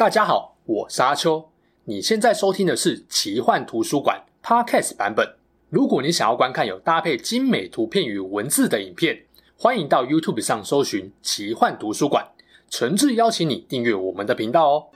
[0.00, 1.50] 大家好，我是阿秋。
[1.84, 5.34] 你现在收听的是奇幻图书馆 Podcast 版本。
[5.68, 9.24] 如果你想要观看有搭配精美图片与文字的影片，
[9.58, 12.26] 欢迎到 YouTube 上搜寻奇幻图书馆。
[12.70, 14.86] 诚挚邀请你订阅我们的频道哦。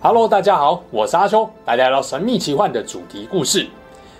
[0.00, 3.66] Hello，大家好，我是阿秋，来聊聊神秘奇幻的主题故事。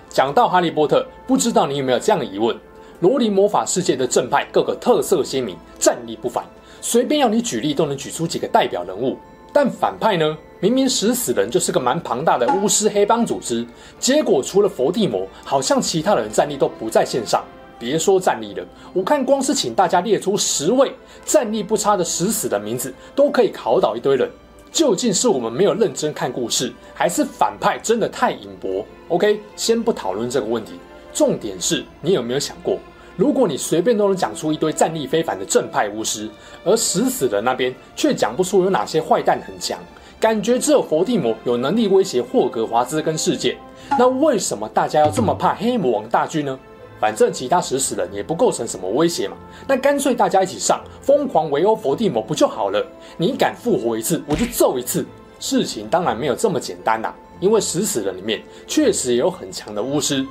[0.08, 2.58] 讲到哈利波特，不知道你有没有这样的疑问？
[3.04, 6.42] 罗琳魔法世界的正派各个特色鲜明，战力不凡，
[6.80, 9.18] 随便要你举例都能举出几个代表人物。
[9.52, 10.34] 但反派呢？
[10.58, 13.66] 明明食死人就是个蛮庞大的巫师黑帮组织，
[14.00, 17.44] 结果除了佛地魔，好像其他人战力都不在线上。
[17.78, 20.90] 别说战力了，我看光是请大家列出十位
[21.26, 24.26] 战力不差的食死的名字，都可以考倒一堆人。
[24.72, 30.72] 究竟是我们没有认真看故事，还是反派真的太隐薄？OK，先不讨论这个问题。
[31.12, 32.76] 重点是你有没有想过，
[33.16, 36.28] 如果你随便都能讲出一堆战力非凡的正派巫师，
[36.64, 39.78] 而死死的那边却讲不出有哪些坏蛋很强，
[40.18, 43.56] 感觉只有伏地魔有能力威胁霍格华兹跟世界，
[43.98, 46.58] 那为什么大家要这么怕黑魔王大军呢？
[47.00, 49.36] 反正其他死死人也不构成什么威胁嘛，
[49.68, 52.84] 那干脆大家一起上，疯狂围殴伏地魔不就好了？
[53.16, 55.04] 你敢复活一次，我就揍一次。
[55.38, 60.24] 事情当然没有这么简单啦，因为死死人里面确实也有很强的巫师。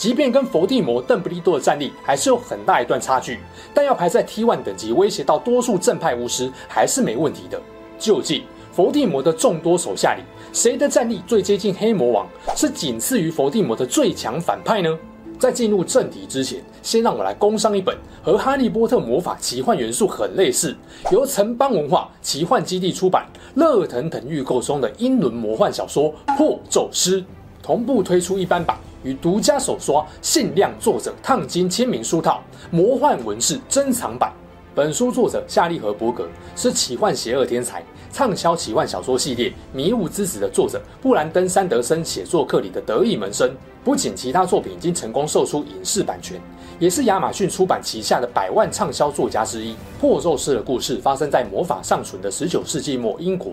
[0.00, 3.38] 即便跟伏地魔、邓布利多的战力还是有很大一段差距，
[3.74, 7.60] 但要排在 T1 等级威胁到多数正派巫师还是没问题的。
[7.98, 8.42] 究竟
[8.72, 10.22] 伏地魔的众多手下里，
[10.54, 12.26] 谁的战力最接近黑魔王，
[12.56, 14.98] 是仅次于伏地魔的最强反派呢？
[15.38, 20.74] 在进入正题之前，先让我来工商一本和《哈利波特》魔法奇幻元素很类似，
[21.12, 27.20] 由城邦文化奇幻基地出版、热腾腾预购中的英伦魔幻小说《破咒师》，
[27.62, 28.78] 同步推出一般版。
[29.02, 34.32] 与独家手刷限量作者烫金签名书套，魔幻文字珍藏版。
[34.74, 43.50] 本书作者夏利·和伯格是奇幻邪恶天才，畅销奇幻小说系列《迷雾之子》的作者布兰登·山德森写作课里的得意门生。
[43.82, 46.38] 不仅其他作品已经成功售出影视版权，
[46.78, 49.74] 也是亚马逊出版旗下的百万畅销作家之一。
[49.98, 53.52] 破咒师的故事发生在魔法尚存的十九世纪末英国。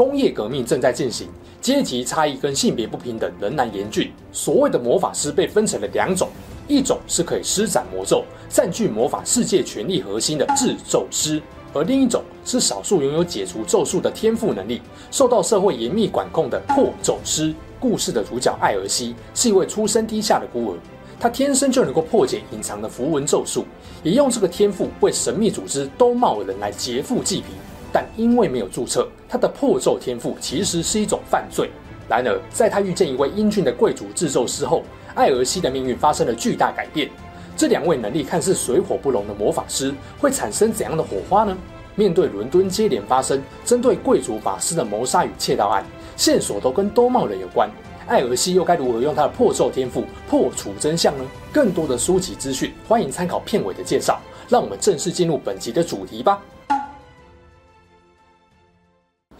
[0.00, 1.28] 工业革命正在进行，
[1.60, 4.10] 阶级差异跟性别不平等仍然严峻。
[4.32, 6.30] 所谓的魔法师被分成了两种，
[6.66, 11.38] 一种是可以施展魔咒、占据魔法世界权力核心的制咒师，
[11.74, 14.80] 而另一种是少数拥有解除咒术的天赋能力、
[15.10, 17.54] 受到社会严密管控的破咒师。
[17.78, 20.78] 故事的主角艾尔西是一位出身低下的孤儿，
[21.20, 23.66] 他天生就能够破解隐藏的符文咒术，
[24.02, 27.48] 也用这个天赋为神秘组织兜帽人来劫富济贫。
[27.92, 31.70] 但因为没有注册，他的破咒天赋其实是一种犯罪。
[32.08, 34.82] 然而，在他遇见一位英俊的贵族制咒师后，
[35.14, 37.08] 艾尔西的命运发生了巨大改变。
[37.56, 41.56] 这两位能力看似水火不容的魔法师，会产生怎样的火花呢？
[41.94, 45.84] 面对伦敦接连发生针对贵族法师的谋杀与窃盗案，
[46.16, 47.68] 线索都跟兜帽人有关，
[48.06, 51.24] 艾尔西又该如何用他的破咒天赋破除真相呢？
[51.52, 54.18] 更多的书籍资讯，欢迎参考片尾的介绍。
[54.48, 56.42] 让我们正式进入本集的主题吧。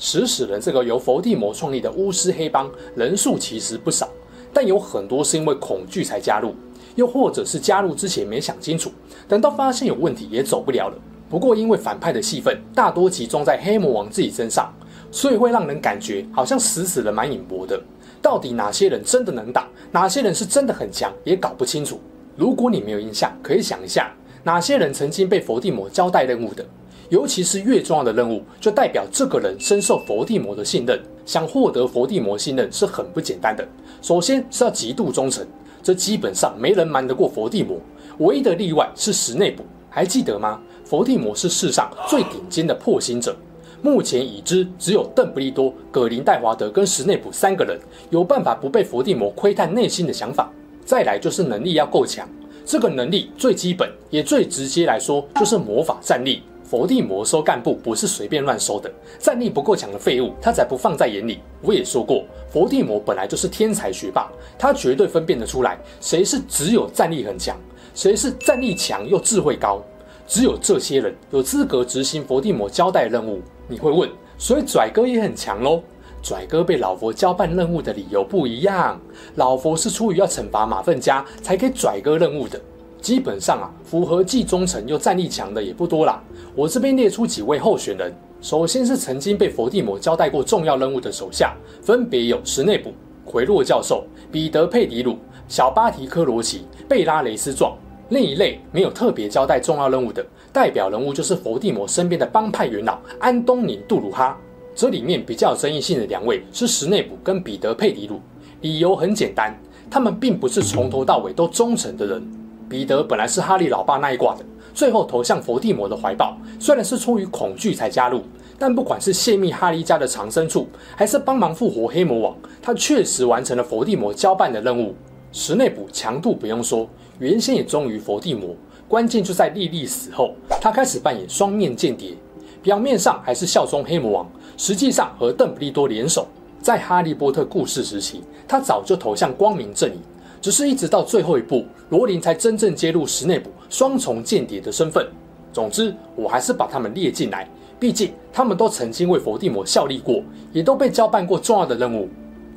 [0.01, 4.09] 食死人这个由佛地魔创立的巫师黑帮，人数其实不少，
[4.51, 6.55] 但有很多是因为恐惧才加入，
[6.95, 8.91] 又或者是加入之前没想清楚，
[9.29, 10.97] 等到发现有问题也走不了了。
[11.29, 14.75] 不过因为反派的戏份大多集中在黑魔王自己身上，
[15.13, 17.79] 所以会让人感觉好像死死人蛮隐薄的。
[18.23, 22.01] 到底哪些人真的能打，哪些人是真的很强，也搞不清楚。
[22.37, 24.11] 如果你没有印象，可以想一下，
[24.45, 26.65] 哪些人曾经被佛地魔交代任务的。
[27.11, 30.99] 尤其是越重要的任务，就代表这个人深受佛地魔的信任。
[31.27, 33.67] 想获得佛地魔信任是很不简单的。
[34.03, 35.47] 首先是要极度忠诚，
[35.83, 37.77] 这基本上没人瞒得过佛地魔。
[38.19, 40.61] 唯一的例外是史内卜，还记得吗？
[40.85, 43.37] 佛地魔是世上最顶尖的破心者。
[43.83, 47.79] 目前已知只有邓布利多、葛林戴华德跟史内卜三个人
[48.11, 50.51] 有办法不被佛地魔窥探内心的想法。
[50.85, 52.29] 再来就是能力要够强，
[52.65, 56.43] 这个能力最基本也最直接来说就是魔法战力。
[56.71, 58.89] 佛地魔收干部不是随便乱收的，
[59.19, 61.41] 战力不够强的废物，他才不放在眼里。
[61.63, 67.57] 我也说过，佛地魔本来就是天才学霸，他绝对分辨得出来，谁是只有战力很强，
[67.93, 69.83] 谁是战力强又智慧高。
[70.29, 73.41] 只有这些人有资格执行佛地魔交代任务。
[73.67, 74.09] 你会问，
[74.39, 75.83] 所以拽哥也很强喽？
[76.23, 79.01] 拽哥被老佛交办任务的理由不一样，
[79.35, 82.61] 老佛是出于要惩罚马粪家才给拽哥任务的。
[83.01, 86.23] 基本上啊，符合既忠诚又战力强的也不多啦。
[86.55, 92.93] 我这边列出几位候选人，首先是曾经被佛地魔交代过重要任务的手下，分别有史内普、
[93.25, 95.17] 奎洛教授、彼得佩迪鲁、
[95.49, 97.77] 小巴提科罗奇、贝拉雷斯壮。
[98.11, 104.37] 另一类没有特别交代重要任务的代表人物，就是佛地魔身边的帮派元老安东尼·杜鲁哈。
[104.75, 108.21] 这里面比较有争议性的两位是史内普跟彼得·佩迪鲁。
[108.63, 109.57] 理由很简单，
[109.89, 112.40] 他们并不是从头到尾都忠诚的人。
[112.71, 118.23] 彼得本来是哈利老爸那一挂的，最后投向佛地魔的怀抱，虽然是出于恐惧才加入，
[118.61, 124.95] 但不管是泄密哈利家的藏身处，还是帮忙复活黑魔王，他确实完成了佛地魔交办的任务。
[125.33, 126.89] 史内普强度不用说。
[127.19, 128.55] 原先也忠于佛地魔，
[128.89, 132.15] 关键就在莉莉死后，他开始扮演双面间谍，
[132.63, 136.27] 表面上还是效忠黑魔王，实际上和邓布利多联手。
[136.63, 139.99] 在哈利波特故事时期，他早就投向光明阵营，
[140.41, 145.07] 只是一直到最后一步，罗琳才真正揭露史内普双重间谍的身份。
[145.53, 147.49] 总之，我还是把他们列进来，
[147.79, 150.23] 毕竟他们都曾经为伏地魔效力过，
[150.53, 152.09] 也都被交办过重要的任务。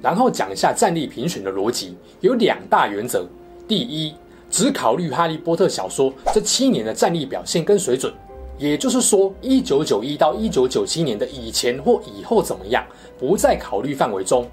[0.02, 3.26] 然后讲一下战力评选的逻辑，有两大原则：
[3.68, 4.14] 第一，
[4.50, 8.14] 只考虑《哈利波特》小说这七年的战力表现跟水准，
[8.58, 12.86] 也就是说，一九九一到一九九七年的以前或以后怎么样，
[13.18, 14.46] 不在考虑范围中。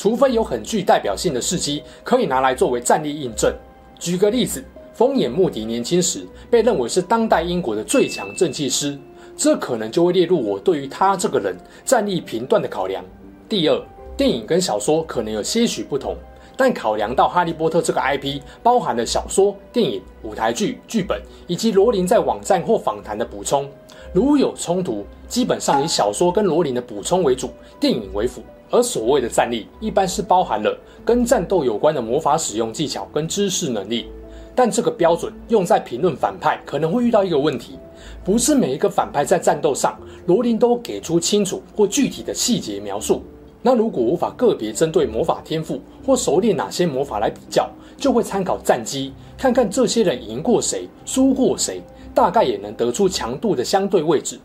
[0.00, 3.54] 除非有很具代表性的事迹可以拿来作为战力印证。
[3.98, 4.64] 举个例子，
[4.94, 8.98] 疯眼穆迪年轻时被认为是当代英国的最强正气师，
[9.36, 11.54] 这可能就会列入我对于他这个人
[11.84, 13.04] 战力评断的考量。
[13.46, 13.78] 第二，
[14.16, 16.16] 电影跟小说可能有些许不同。
[16.56, 23.68] 但考量到《哈利波特》这个 IP 包含了小说、电影、舞台剧、剧本以及罗琳在网站或访谈的补充，
[24.14, 28.42] 如有冲突，基本上以小说跟罗琳的补充为主，电影为辅。
[28.70, 34.06] 而所谓的战力，一般是包含了跟战斗有关的魔法使用技巧跟知识能力。
[34.54, 37.78] 但这个标准用在评论反派，可能会遇到一个问题：
[38.24, 43.22] 不是每一个反派在战斗上，罗琳都给出清楚或具体的细节描述。
[43.62, 51.82] 那如果无法个别针对魔法天赋或熟练哪些魔法来比较，就会参考战绩，看看这些人赢过谁，输过谁，
[52.14, 54.38] 大概也能得出强度的相对位置。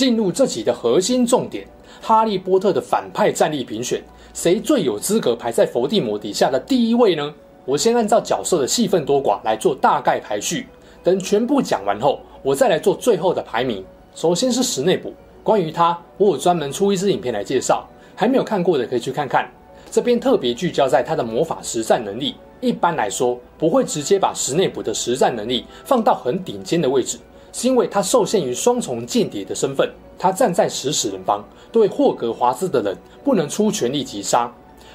[0.00, 1.68] 进入这集的核心重点，
[2.00, 4.02] 哈利波特的反派战力评选，
[4.32, 7.34] 谁最有资格排在伏地魔底下的第一位呢？
[7.66, 10.66] 我先按照角色的戏份多寡来做大概排序，
[11.04, 13.84] 等全部讲完后，我再来做最后的排名。
[14.14, 15.12] 首先是史内普。
[15.42, 17.86] 关于他，我有专门出一支影片来介绍，
[18.16, 19.46] 还没有看过的可以去看看。
[19.90, 22.36] 这边特别聚焦在他的魔法实战能力。
[22.62, 27.18] 一般来说，不会直接把史内普的实战能力放到很顶尖的位置，
[27.52, 29.90] 是因为他受限于双重间谍的身份。
[30.18, 31.42] 他站在食死人方，
[31.72, 34.52] 对霍格华兹的人不能出全力击杀。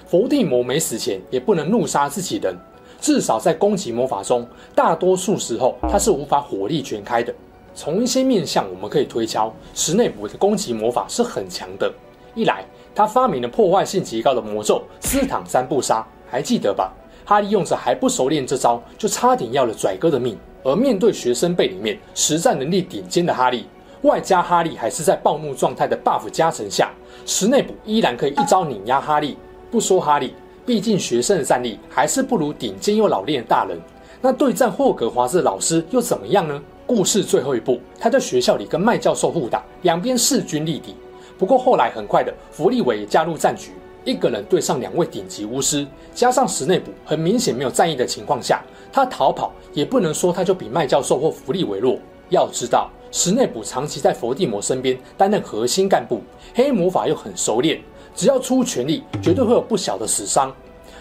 [0.08, 2.56] 伏地魔没死前也不能怒杀自己人。
[3.02, 7.34] 至少在攻击魔法中，大多数时候他是无法火力全开的。
[7.74, 11.92] 从一些面相，我们可以推敲，史内普的攻击魔法是很强的。
[12.36, 16.94] 一来，他发明了破坏性极高的魔咒“斯坦三不杀”，还记得吧？
[17.26, 20.38] 哈利用着还不熟练这招，就差点要了拽哥的命。
[20.64, 23.68] 而面对学生辈里面实战能力顶尖的哈利，
[24.04, 26.92] 外加哈利还是在暴怒状态的 buff 加成下，
[27.26, 29.38] 史内普依然可以一招碾压哈利。
[29.70, 30.34] 不说哈利，
[30.66, 33.80] 毕竟学生的战力还是不如顶尖又老练的大人。
[34.22, 36.62] 那对战霍格华兹的老师又怎么样呢？
[36.88, 40.96] 故事最后一步，他在学校里跟麦教授互打，两边势均力敌。
[41.38, 43.72] 不过后来很快的，弗利维也加入战局，
[44.06, 48.64] 一个人对上两位顶级巫师，加上史内普很明显没有战意的情况下，
[48.94, 51.98] 他逃跑也不能说他就比麦教授或弗利维弱。
[52.30, 56.22] 要知道，史内普长期在佛地魔身边担任核心干部，
[56.54, 57.82] 黑魔法又很熟练，
[58.16, 60.54] 只要出全力，绝对会有不小的死伤。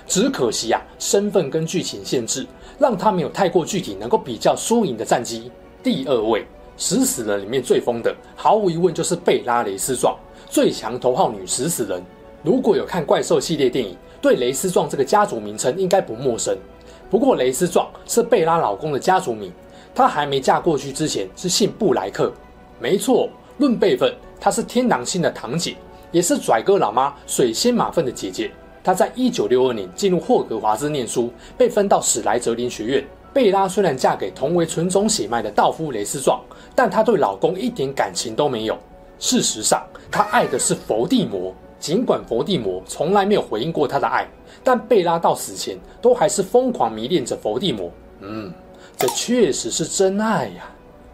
[0.07, 2.47] 只可惜啊，身份跟剧情限制，
[2.79, 5.51] 让他没有太过具体能够比较输赢的战绩。
[5.83, 6.47] 第二位，
[6.79, 10.17] 食死人里面最疯的，毫无疑问就是贝拉雷斯壮，
[10.49, 12.03] 最强头号女食死人。
[12.45, 16.55] 如果有看怪兽系列电影，对雷斯壮这个家族名称应该不陌生。
[17.09, 19.51] 不过雷斯壮是贝拉老公的家族名，
[19.95, 22.31] 她还没嫁过去之前是姓布莱克。
[22.79, 25.75] 没错，论辈分，她是天狼星的堂姐，
[26.13, 28.51] 也是拽哥老妈水仙马份的姐姐。
[28.83, 33.03] 她在一九六二年进入霍格华兹念书，被分到史莱哲林学院。
[33.33, 36.39] 贝拉虽然嫁给同为纯种血脉的道夫雷斯壮，
[36.75, 38.79] 但她对老公一点感情都没有。
[39.19, 41.55] 事实上，她爱的是伏地魔。
[41.85, 44.27] 尽管伏地魔从来没有回应过他的爱，
[44.63, 47.91] 但贝拉到死前都还是疯狂迷恋着伏地魔。
[48.23, 48.51] 嗯，
[48.97, 50.65] 这确实是真爱呀。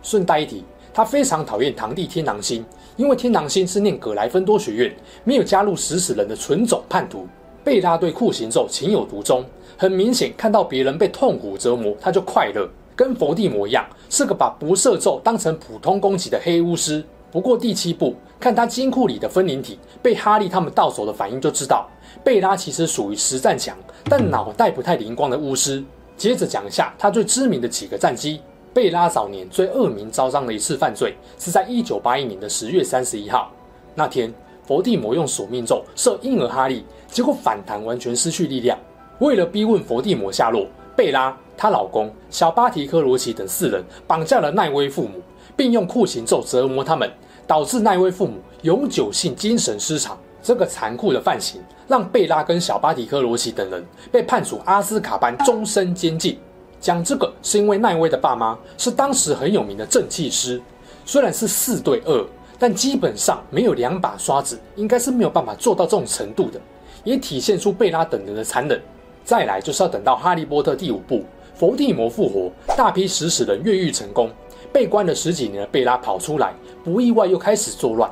[0.01, 0.63] 顺带一提，
[0.95, 2.65] 他非常讨厌堂弟天狼星，
[2.97, 7.27] 因为天狼星是念葛莱芬多学院，没有加入食死人的纯种叛徒。
[7.65, 9.45] 贝拉对酷刑咒情有独钟。
[9.77, 17.05] 很明显，看到别人被痛苦折磨，他就快乐，跟伏地魔一样，是个把不赦咒当成普通攻击的黑巫师。
[17.31, 21.89] 不过第七部看他金库里的分灵体被哈利他们到手的反应就知道，
[22.25, 25.83] 贝拉其实属于实战强但脑袋不太灵光的巫师。
[26.17, 28.41] 接着讲一下他最知名的几个战绩。
[28.73, 33.51] 贝拉早年最恶名昭彰的一次犯罪是在一九八一年的十月三十一号
[33.97, 34.33] 那天，
[34.65, 38.79] 伏地魔用索命咒射婴儿哈利，结果反弹完全失去力量。
[39.19, 45.21] 为了逼问伏地魔下落，贝拉、她老公小巴提科罗奇等四人绑架了奈威父母，
[45.61, 47.07] 并用酷刑咒折磨他们，
[47.47, 50.19] 导致奈威父母永久性精神失常。
[50.43, 56.39] 这个残酷的犯行让贝拉跟小巴迪科罗奇等人被判处阿斯卡班终身监禁。
[56.81, 60.59] 讲这个是因为奈威的爸妈是当时很有名的正气师，
[61.05, 62.27] 虽然是四对二，
[62.59, 66.59] 但基本上没有两把刷子，应该是没有办法做到这种程度的，
[67.05, 68.81] 也体现出贝拉等人的残忍。
[69.27, 71.23] 再来就是要等到《哈利波特》第五部，
[71.55, 74.31] 佛地魔复活，大批食死人越狱成功，
[74.73, 78.11] 被关了十几年的贝拉跑出来，不意外又开始作乱。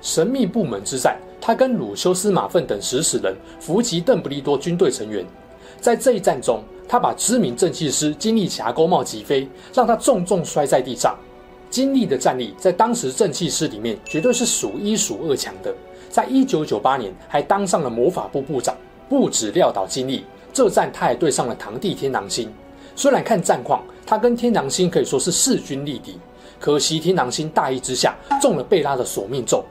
[0.00, 5.24] 神秘部门之战，他跟鲁修斯马粪等食死人伏击邓布利多军队成员，
[5.80, 11.16] 在这一战中，他把知名正气师金利夹钩帽击飞，让他重重摔在地上。
[11.68, 15.74] 金利的战力在当时正气师里面绝对是数一数二强的，
[16.08, 18.74] 在一九九八年还当上了魔法部部长。
[19.08, 20.24] 不止撂倒金利。
[20.52, 22.50] 这战他还对上了堂弟天狼星，
[22.94, 26.16] 虽然看战况，他跟天狼星可以说是势均力敌，
[26.60, 29.64] 可惜天狼星大意之下中了贝拉的索命咒。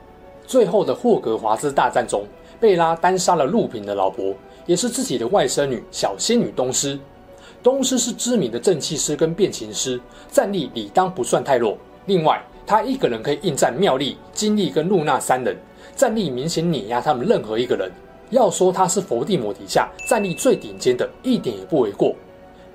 [0.45, 2.25] 最后的霍格华兹大战中，
[2.59, 6.99] 贝拉单杀了陆平的老婆，也是自己的外甥女小仙女东施。
[7.63, 9.99] 东施是知名的正气师跟变形师，
[10.29, 11.77] 战力理当不算太弱。
[12.05, 15.55] 另外，他一个人可以应战妙丽、金利跟露娜三人，
[15.95, 17.89] 战力明显碾压他们任何一个人。
[18.31, 22.13] 要说他是佛地魔底下战力最顶尖的，一点也不为过。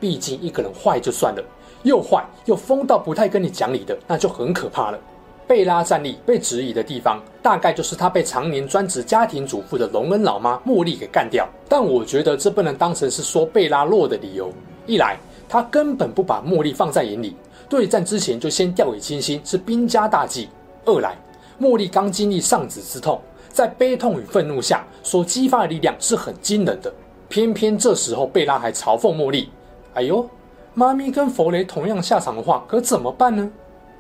[0.00, 1.44] 毕竟一个人坏就算了，
[1.82, 4.98] 又坏又疯到不太跟你讲理的，那就很可怕了。
[5.46, 11.48] 贝拉战力被质疑的地方，大概就是他被常年专职家庭主妇的隆恩老妈茉莉给干掉。
[11.68, 14.48] 但我觉得这不能当成是说贝拉弱的理由。
[14.86, 17.34] 一来，他根本不把茉莉放在眼里，
[17.68, 20.48] 对战之前就先掉以轻心，是兵家大忌；
[20.84, 21.18] 二来，
[21.60, 23.20] 茉莉刚经历丧子之痛。
[23.48, 26.92] 在悲痛与愤怒下所激发的力量是很惊人的。
[27.28, 29.50] 偏偏这时候贝拉还嘲讽茉莉
[29.94, 30.28] ：“哎呦，
[30.74, 33.50] 妈咪跟弗雷同样下场的话，可怎么办呢？”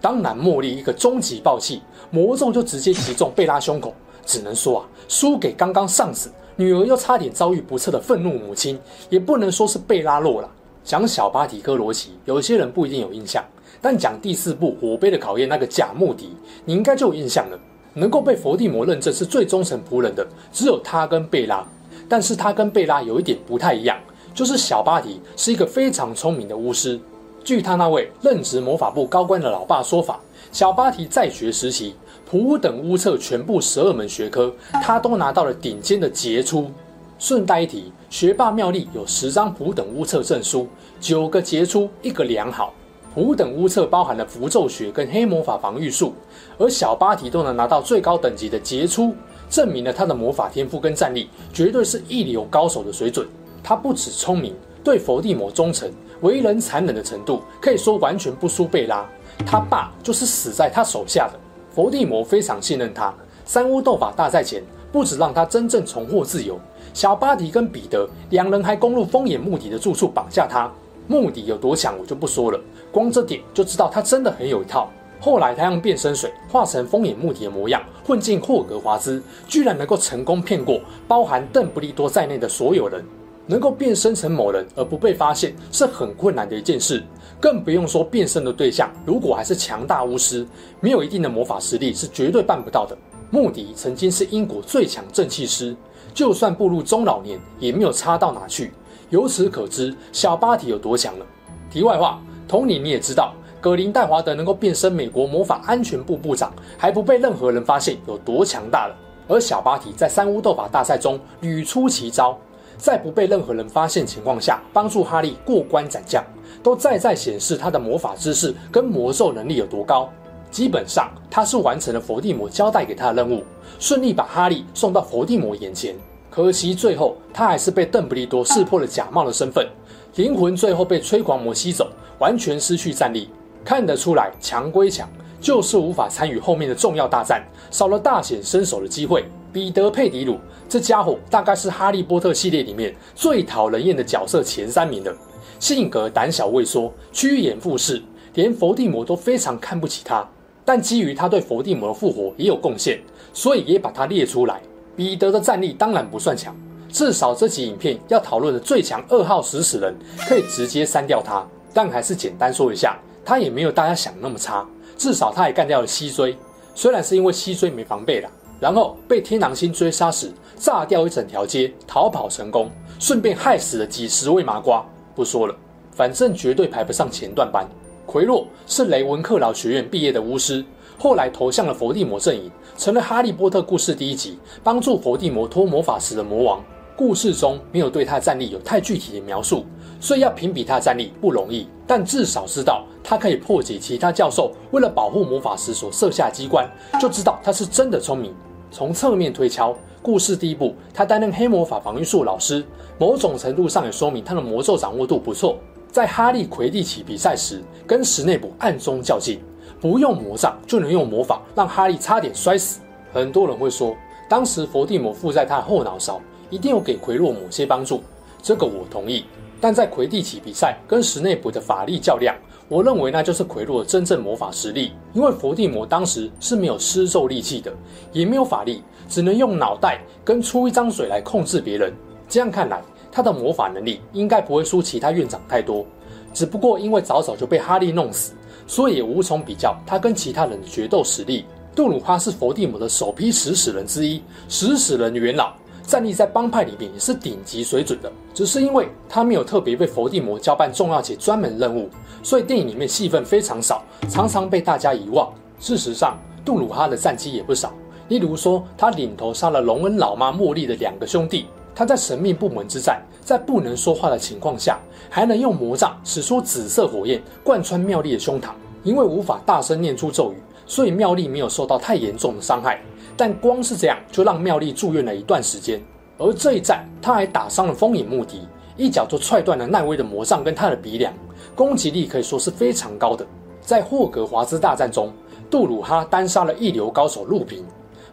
[0.00, 3.92] 当然，茉莉一个终极爆气，魔咒就直接击中贝拉胸口。
[4.24, 8.78] 只能说啊，输给刚刚丧死女儿又差点遭遇不测的愤怒母亲，
[9.08, 10.48] 也不能说是贝拉弱了。
[10.84, 13.44] 讲小巴提科罗奇，有些人不一定有印象，
[13.82, 16.30] 但讲第四部火杯的考验那个假穆迪，
[16.64, 17.58] 你应该就有印象了。
[17.92, 21.66] 能够被佛地魔认证是最忠诚仆人的，只有他跟贝拉。
[22.08, 23.98] 但是他跟贝拉有一点不太一样，
[24.40, 26.98] 就是小巴提是一个非常聪明的巫师。
[27.44, 30.18] 据他那位任职魔法部高官的老爸说法，
[30.50, 31.94] 小巴提在学时期，
[32.24, 34.50] 普等巫测全部十二门学科，
[34.82, 36.70] 他都拿到了顶尖的杰出。
[37.18, 40.66] 顺带一提，学霸妙丽有十张普等巫测证书，
[40.98, 42.72] 九个杰出，一个良好。
[43.14, 46.14] 普等巫测包含了符咒学跟黑魔法防御术，
[46.56, 49.14] 而小巴提都能拿到最高等级的杰出，
[49.50, 53.28] 证明了他的魔法天赋跟战力绝对是一流高手的水准。
[53.62, 55.90] 他不止聪明，对佛地魔忠诚，
[56.20, 59.06] 为人残忍的程度可以说完全不输贝拉。
[59.46, 61.38] 他爸就是死在他手下的，
[61.74, 63.12] 佛地魔非常信任他。
[63.44, 64.62] 三巫斗法大赛前，
[64.92, 66.58] 不止让他真正重获自由，
[66.92, 70.70] 小巴迪跟彼得两人还攻入风眼穆迪的住处绑架他。
[71.08, 72.60] 穆迪有多强，我就不说了。
[72.92, 74.88] 光这点就知道他真的很有一套。
[75.18, 83.04] 后来他用变身水化成风眼穆迪的模样，混进霍格华兹，居然能够成功骗过包含邓布利多在内的所有人。
[83.50, 87.02] 能够变身成某人而不被发现是很困难的一件事，
[87.40, 90.46] 更不用说变身的对象如果还是强大巫师，
[90.78, 92.96] 没有一定的魔法实力是绝对办不到的。
[93.32, 95.74] 穆迪曾经是英国最强正气师，
[96.14, 98.70] 就算步入中老年也没有差到哪去。
[99.08, 101.26] 由此可知，小巴提有多强了。
[101.68, 102.22] 题外话。
[102.46, 108.96] 同理，你也知道，葛林戴华德能够变身美国魔法安全部部长，还不被任何人发现，有多强大了。
[109.28, 112.36] 而小巴提在三巫斗法大赛中屡出奇招，
[112.80, 116.24] 在不被任何人发现情况下，帮助哈利过关斩将，
[116.62, 120.08] 都再再显示他的魔法知识跟魔咒能力有多高。
[120.50, 123.44] 基本上，他是完成了佛地魔交代给他的任务，
[123.78, 125.94] 顺利把哈利送到佛地魔眼前。
[126.30, 129.68] 可惜最后，他还是被邓布利多识破了假冒的身份。
[130.16, 133.28] 灵魂最后被催狂魔吸走，完全失去战力。
[133.64, 135.08] 看得出来，强归强，
[135.40, 139.24] 就是无法参与后面的重要大战，少了大显身手的机会。
[139.52, 140.38] 彼得·佩迪鲁
[140.68, 145.12] 这家伙大概是《哈利波特》系列里面最讨人厌的角色前三名了，
[145.58, 148.00] 性格胆小畏缩、趋炎附势，
[148.34, 150.26] 连伏地魔都非常看不起他。
[150.64, 153.00] 但基于他对伏地魔的复活也有贡献，
[153.32, 154.60] 所以也把他列出来。
[154.94, 156.54] 彼得的战力当然不算强，
[156.88, 159.92] 至少这集影片要讨论的最强二号食死人
[160.28, 161.44] 可以直接删掉他。
[161.72, 166.36] 但还是简单说一下，他也没有大家想那么差，至少他也干掉了西追，
[166.74, 168.30] 虽然是因为西追没防备啦，
[168.60, 174.84] 然后被天狼星追杀时炸掉一整条街，逃跑成功，顺便害死了几十位麻瓜。
[175.14, 175.56] 不说了，
[175.90, 177.66] 反正绝对排不上前段班。
[178.06, 180.64] 奎洛是雷文克劳学院毕业的巫师，
[180.98, 186.62] 后来投向了佛地魔阵营，成了哈利波特故事第一集帮助佛地魔脱魔法时的魔王。
[186.96, 189.64] 故事中没有对他战力有太具体的描述，
[190.00, 191.66] 所以要评比他战力不容易。
[191.86, 196.68] 但至少知道他可以破解其他教授为了保护魔法时所设下机关，
[197.00, 198.34] 就知道他是真的聪明。
[198.70, 202.64] 从侧面推敲，故事第一部他担任黑魔法防御术老师，
[202.98, 205.58] 某种程度上也说明他的魔咒掌握度不错。
[205.90, 209.40] 在哈利魁地奇比赛时，跟史内普暗中较劲，
[209.80, 212.80] 不用魔杖就能用魔法让哈利差点摔死。
[213.12, 213.96] 很多人会说，
[214.28, 218.00] 当时伏地魔附在他的后脑勺，一定有给奎洛某些帮助。
[218.40, 219.24] 这个我同意。
[219.60, 222.34] 但在魁地奇比赛跟史内普的法力较量，
[222.68, 224.92] 我认为那就是奎洛的真正魔法实力。
[225.12, 227.72] 因为伏地魔当时是没有施咒力气的，
[228.12, 231.92] 也没有法力，只能用脑袋跟出一张嘴来控制别人。
[232.28, 232.80] 这样看来，
[233.12, 235.84] 他的魔法能力应该不会输其他院长太多，
[236.32, 238.32] 只不过因为早早就被哈利弄死，
[238.66, 241.44] 所以也无从比较他跟其他人的决斗实力。
[241.74, 245.52] 杜鲁哈是伏地魔的首批食死人之一，食死人元老，
[245.90, 248.10] 战力在帮派里面也是顶级水准的。
[248.32, 251.88] 只是因为他没有特别被佛地魔交办重要且专门任务，
[252.22, 255.28] 所以电影里面戏份非常少，常常被大家遗忘。
[255.58, 257.72] 事实上，杜鲁哈的战绩也不少，
[258.06, 261.46] 例如说他领头杀了荣恩老妈茉莉的两个兄弟。
[261.74, 264.78] 他在神秘部门之战，在不能说话的情况下，
[265.08, 268.50] 还能用魔杖使出紫色火焰贯穿妙丽的胸膛。
[268.82, 272.80] 因为无法大声念出咒语，所以妙丽没有受到太严重的伤害。
[273.16, 275.80] 但光是这样，就让妙丽住院了一段时间。
[276.18, 278.42] 而这一战，他还打伤了风影穆迪，
[278.76, 281.12] 一脚就踹断了奈威的魔杖跟他的鼻梁，
[281.54, 283.26] 攻击力可以说是非常高的。
[283.60, 285.12] 在霍格华兹大战中，
[285.50, 287.64] 杜鲁哈单杀了一流高手路平。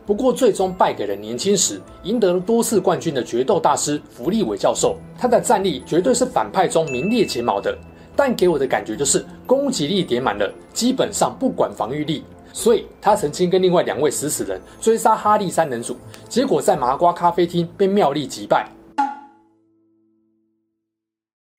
[0.05, 7.77] 不过最终败给了年轻时赢得了多次冠军的决斗大师弗利韦教授，他的战力绝对是反派中名列前茅的，
[8.15, 12.23] 但给我的感觉就是攻击力点满了，基本上不管防御力。
[12.53, 18.67] 所以他曾经跟另外两位食死人追杀哈利三人组，结果在麻瓜咖啡厅被妙丽击败。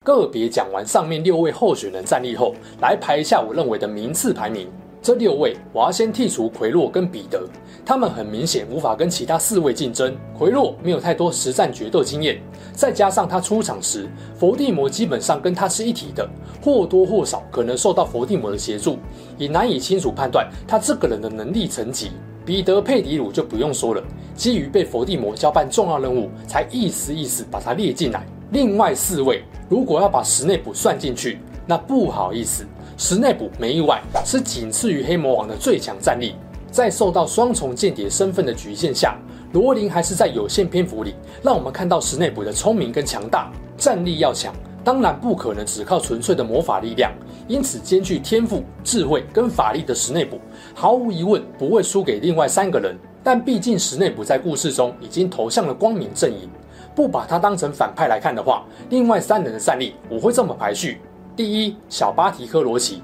[0.05, 4.67] 个别讲完上面六位候选人战力后，来排一下我认为的名次排名。
[5.01, 7.47] 这六位，我要先剔除奎洛跟彼得，
[7.85, 10.13] 他们很明显无法跟其他四位竞争。
[10.37, 12.41] 奎洛没有太多实战决斗经验，
[12.73, 16.29] 再加上他出场时，佛地魔基本上跟他是一体的，
[16.61, 18.97] 或多或少可能受到佛地魔的协助，
[19.37, 22.11] 也难以清楚判断他这个人的能力层级。
[22.45, 24.03] 彼得佩迪鲁就不用说了，
[24.35, 28.25] 基于被佛地魔交办重要任务，才意思意思把他列进来。
[28.51, 32.65] 另外四位，如果要把史内普算进去，那不好意思。
[32.97, 36.33] 史内普没意外是仅次于黑魔王的最强战力，
[36.71, 39.15] 在受到双重间谍身份的局限下，
[39.53, 43.51] 罗琳还是在有限篇幅里让我们看到史内普的聪明跟强大。
[43.77, 44.51] 战力要强，
[44.83, 47.11] 当然不可能只靠纯粹的魔法力量，
[47.47, 50.39] 因此兼具天赋、智慧跟法力的史内普，
[50.73, 52.97] 毫无疑问不会输给另外三个人。
[53.23, 56.49] 但毕竟史内普在故事中已经投向了光明阵营，
[56.95, 60.99] 不把他当成反派来看的话，另外三人的战力我会这么排序。
[61.39, 62.95] 第一，小巴提科罗奇；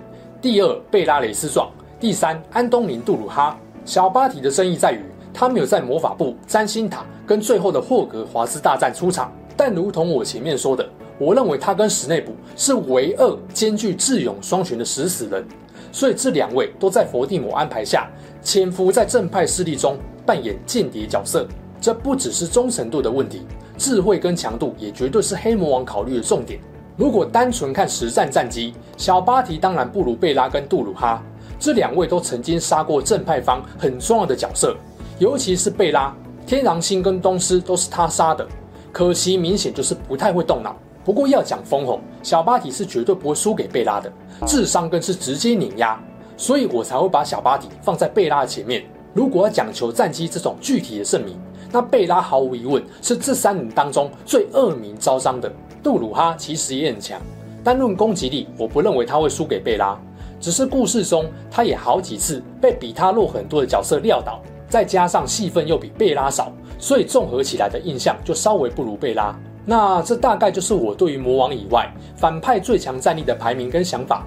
[0.41, 1.69] 第二，贝拉雷斯壮；
[2.01, 3.57] 第三，安东尼杜鲁哈。
[3.85, 4.99] 小巴提的争议在于，
[5.33, 9.31] 他没有在魔法部、占星塔跟最后的霍格华兹大战出场。
[9.55, 10.85] 但如同我前面说的，
[11.17, 15.41] 我认为他跟史内普是唯二兼具智勇双全的食死人，
[15.93, 18.05] 所以这两位都在佛地魔安排下
[18.41, 21.47] 潜伏在正派势力中扮演间谍角色。
[21.79, 23.43] 这不只是忠诚度的问题，
[23.77, 26.59] 智慧跟强度也绝对是黑魔王考虑的重点。
[26.97, 31.21] 如果单纯看实战战绩，小巴提当然不如贝拉跟杜鲁哈，
[31.60, 34.73] 这两位都曾经杀过正派方很重要的角色，
[35.19, 36.15] 尤其是贝拉，
[36.47, 38.47] 天狼星跟东司都是他杀的，
[38.93, 40.73] 可惜明显就是不太会动脑。
[41.03, 44.10] 不过要讲丰厚，小巴提是绝对不会输给贝拉的，
[44.47, 46.01] 智商更是直接碾压，
[46.38, 48.86] 所以我才会把小巴提放在贝拉的前面。
[49.13, 51.38] 如果要讲求战绩这种具体的胜名，
[51.73, 55.51] 那贝拉毫无疑问是这三人当中最恶名昭彰的。
[55.85, 57.21] 杜鲁哈其实也很强，
[57.63, 59.95] 单论攻击力，我不认为他会输给贝拉。
[60.39, 69.39] 只是故事中他也好几次被比他弱很多的角色撂倒，再加上戏份又比贝拉少，所以综合起来的印象就稍微不如贝拉。
[69.63, 74.25] 那这大概就是我对于魔王以外反派最强战力的排名跟想法。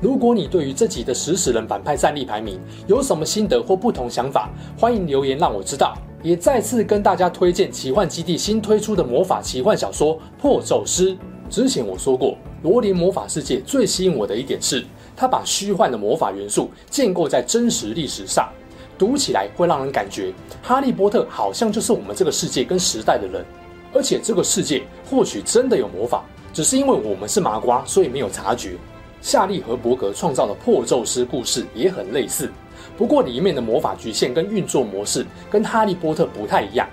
[0.00, 5.92] 如果你对于这集的食死人反派战力排名有什么心得或不同想法，欢迎留言让我知道。
[6.22, 11.14] 也再次跟大家推荐奇幻基地新推出的魔法奇幻小说《破咒师》。
[11.48, 14.84] 之前我说过，罗琳魔法世界最吸引我的一点是，
[15.16, 18.48] 它把虚幻的魔法元素建构在真实历史上，
[18.98, 23.44] 读起来会让人感觉哈利波特好像就是我们这个世界跟时代的人，
[23.94, 28.76] 而且这个世界或许真的有魔法，只是因为我们是麻瓜，所以没有察觉。
[29.22, 32.50] 夏利和伯格创造的破咒师故事也很类似，
[33.00, 36.86] 不过里面的魔法局限跟运作模式跟哈利波特不太一样。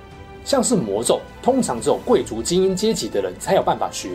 [0.45, 4.11] 像是魔咒，通常只有贵族精英阶级的人才有办法学，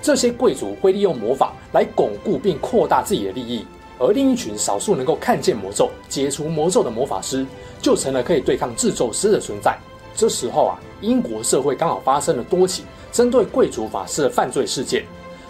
[0.00, 3.66] 这些贵族会利用魔法来巩固并扩大自己的利益，
[3.98, 7.46] 而另一群少数能够看见魔咒、解除魔咒的魔法师，
[7.78, 9.76] 就成了可以对抗制咒师的存在。
[10.16, 15.04] 这时候啊，英国社会刚好发生了多起针对贵族法师的犯罪事件。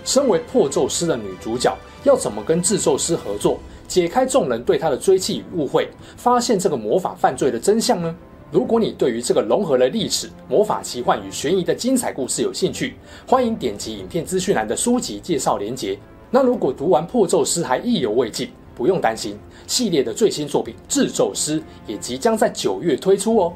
[0.04, 8.14] 身为破咒师的女主角，要怎么跟制咒师合作，解开众人对他的追缉与误会，发现这个魔法犯罪的真相呢？
[8.50, 12.94] 如果你对于这个融合了历史、魔法奇幻与悬疑的精彩故事有兴趣，
[13.26, 15.98] 欢迎点击影片资讯栏的书籍介绍连结。
[16.30, 23.52] 那如果读完破咒师还意犹未尽，不用担心，系列的最新作品制咒师也即将在九月推出哦。